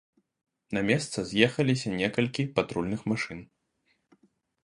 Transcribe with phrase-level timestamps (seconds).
[0.75, 3.39] На месца з'ехаліся некалькі патрульных машын.